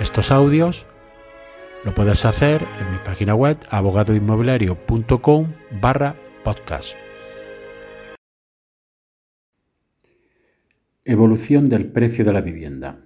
[0.00, 0.86] estos audios,
[1.84, 6.94] lo puedes hacer en mi página web abogadoinmobiliario.com barra podcast.
[11.04, 13.00] Evolución del precio de la vivienda.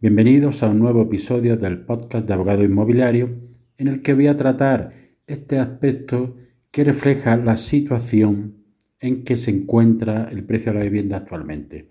[0.00, 3.40] Bienvenidos a un nuevo episodio del podcast de Abogado Inmobiliario
[3.78, 4.92] en el que voy a tratar
[5.26, 6.36] este aspecto
[6.70, 8.66] que refleja la situación
[9.00, 11.90] en que se encuentra el precio de la vivienda actualmente.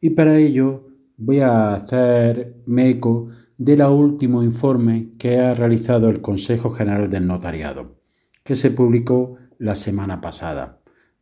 [0.00, 6.70] Y para ello voy a hacerme eco del último informe que ha realizado el Consejo
[6.70, 8.00] General del Notariado,
[8.42, 10.80] que se publicó la semana pasada,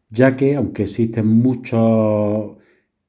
[0.08, 2.56] ya que aunque existen muchos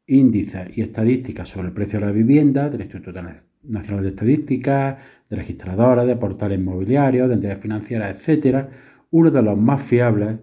[0.05, 3.21] índices y estadísticas sobre el precio de la vivienda del Instituto
[3.63, 4.97] Nacional de Estadística,
[5.29, 8.67] de registradoras, de portales inmobiliarios, de entidades financieras, etc.,
[9.11, 10.39] uno de los más fiables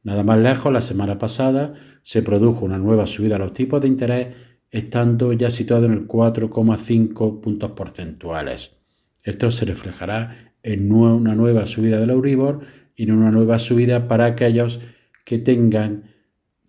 [0.03, 3.87] Nada más lejos, la semana pasada se produjo una nueva subida a los tipos de
[3.87, 4.35] interés,
[4.71, 8.77] estando ya situado en el 4,5 puntos porcentuales.
[9.23, 12.61] Esto se reflejará en una nueva subida del Euribor
[12.95, 14.79] y en una nueva subida para aquellos
[15.25, 16.05] que tengan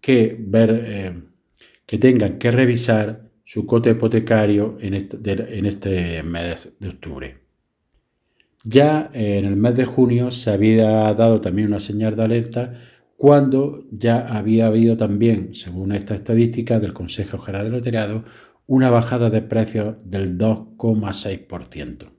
[0.01, 1.23] que ver, eh,
[1.87, 7.39] que tengan que revisar su cote hipotecario en este, en este mes de octubre.
[8.65, 12.75] Ya en el mes de junio se había dado también una señal de alerta
[13.21, 18.25] cuando ya había habido también, según esta estadística del Consejo General de Notariado,
[18.67, 22.13] una bajada de precios del 2,6%.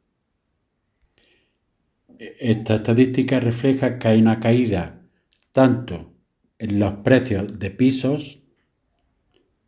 [2.19, 5.01] Esta estadística refleja que hay una caída
[5.51, 6.13] tanto
[6.59, 8.43] en los precios de pisos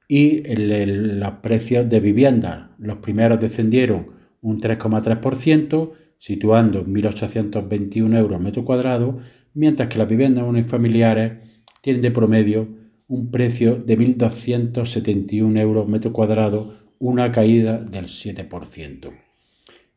[0.08, 2.70] y en los precios de viviendas.
[2.78, 9.18] Los primeros descendieron un 3,3%, situando 1.821 euros metro cuadrado,
[9.54, 11.34] mientras que las viviendas unifamiliares
[11.82, 12.68] tienen de promedio
[13.08, 19.12] un precio de 1.271 euros metro cuadrado, una caída del 7%.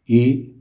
[0.04, 0.54] Y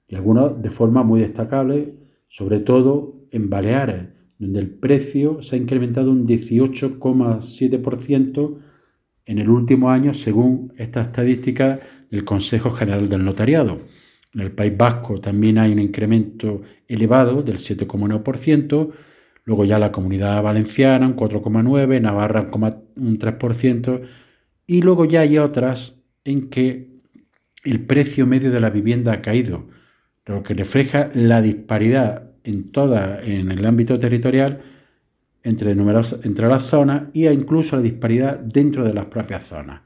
[0.07, 1.93] y algunos de forma muy destacable,
[2.27, 4.07] sobre todo en Baleares,
[4.39, 8.57] donde el precio se ha incrementado un 18,7%
[9.27, 11.79] en el último año, según esta estadística
[12.09, 13.77] del Consejo General del Notariado.
[14.33, 18.89] En el País Vasco también hay un incremento elevado del 7,1%,
[19.45, 24.01] luego ya la Comunidad Valenciana un 4,9%, Navarra un 3%,
[24.65, 26.93] y luego ya hay otras en que
[27.63, 29.67] el precio medio de la vivienda ha caído,
[30.25, 34.61] lo que refleja la disparidad en toda en el ámbito territorial
[35.43, 39.81] entre, las zonas e incluso la disparidad dentro de las propias zonas.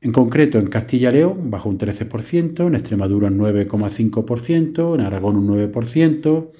[0.00, 5.36] En concreto, en Castilla y León bajó un 13%, en Extremadura un 9,5%, en Aragón
[5.36, 6.50] un 9%,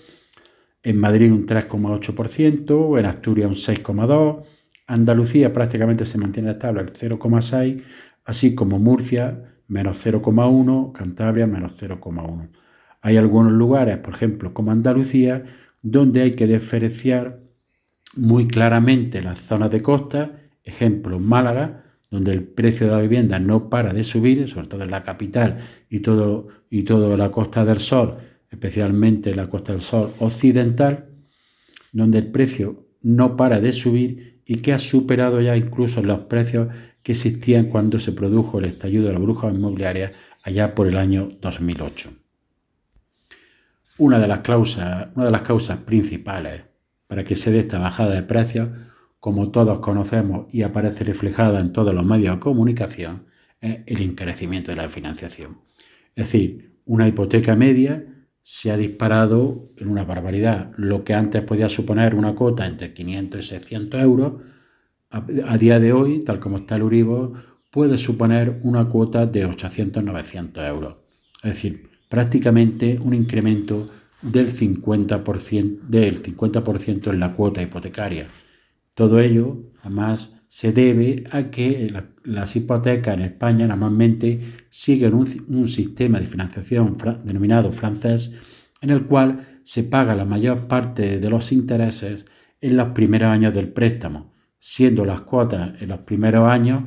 [0.83, 4.45] en Madrid un 3,8%, en Asturias un 6,2%,
[4.87, 7.83] Andalucía prácticamente se mantiene estable al 0,6%,
[8.25, 12.49] así como Murcia menos 0,1%, Cantabria menos 0,1%.
[13.01, 15.45] Hay algunos lugares, por ejemplo, como Andalucía,
[15.83, 17.41] donde hay que diferenciar
[18.17, 20.33] muy claramente las zonas de costa,
[20.63, 24.91] ejemplo Málaga, donde el precio de la vivienda no para de subir, sobre todo en
[24.91, 25.59] la capital
[25.91, 26.01] y
[26.71, 28.17] y toda la costa del sol,
[28.49, 31.09] especialmente la costa del sol occidental,
[31.93, 36.69] donde el precio no para de subir y que ha superado ya incluso los precios
[37.03, 40.13] que existían cuando se produjo el estallido de la bruja inmobiliaria
[40.43, 42.11] allá por el año 2008.
[43.99, 46.63] Una de las, causas, una de las causas principales
[47.07, 48.71] para que se dé esta bajada de precios,
[49.21, 53.27] como todos conocemos y aparece reflejada en todos los medios de comunicación,
[53.61, 55.61] es el encarecimiento de la financiación.
[56.17, 58.05] Es decir, una hipoteca media
[58.47, 60.71] se ha disparado en una barbaridad.
[60.77, 64.35] Lo que antes podía suponer una cuota entre 500 y 600 euros,
[65.11, 67.33] a, día de hoy, tal como está el Uribor,
[67.71, 70.97] puede suponer una cuota de 800-900 euros.
[71.43, 73.89] Es decir, prácticamente un incremento
[74.21, 76.63] del 50%, del 50
[77.13, 78.27] en la cuota hipotecaria.
[78.95, 81.89] Todo ello, además, se debe a que
[82.23, 84.39] las hipotecas en España normalmente
[84.71, 88.33] siguen un, sistema de financiación denominado francés,
[88.81, 92.25] en el cual se paga la mayor parte de los intereses
[92.61, 96.85] en los primeros años del préstamo, siendo las cuotas en los primeros años,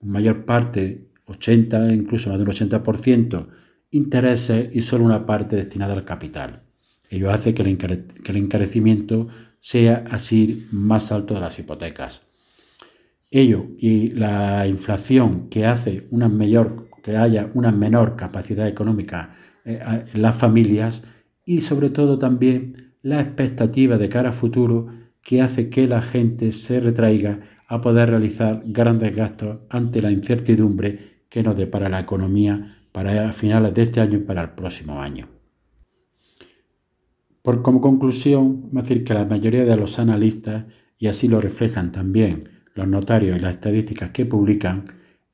[0.00, 3.48] mayor parte, 80, incluso más de un 80%,
[3.90, 6.62] intereses y solo una parte destinada al capital.
[7.10, 9.26] Ello hace que el, encarecimiento
[9.58, 12.27] sea así más alto de las hipotecas.
[13.30, 19.32] Ello y la inflación que hace una mayor, que haya una menor capacidad económica
[19.64, 19.80] eh,
[20.14, 21.02] en las familias
[21.44, 24.88] y sobre todo también la expectativa de cara a futuro
[25.22, 31.24] que hace que la gente se retraiga a poder realizar grandes gastos ante la incertidumbre
[31.28, 35.28] que nos depara la economía para finales de este año y para el próximo año.
[37.42, 40.64] Por como conclusión, decir que la mayoría de los analistas,
[40.98, 44.84] y así lo reflejan también los notarios y las estadísticas que publican,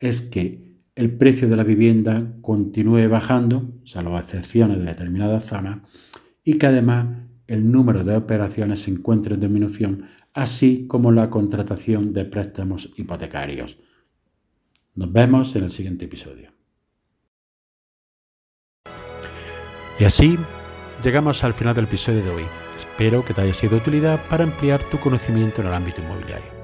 [0.00, 5.80] es que el precio de la vivienda continúe bajando, salvo excepciones de determinadas zonas,
[6.42, 7.06] y que además
[7.46, 13.78] el número de operaciones se encuentre en disminución, así como la contratación de préstamos hipotecarios.
[14.94, 16.50] Nos vemos en el siguiente episodio.
[20.00, 20.38] Y así
[21.02, 22.44] llegamos al final del episodio de hoy.
[22.74, 26.63] Espero que te haya sido de utilidad para ampliar tu conocimiento en el ámbito inmobiliario.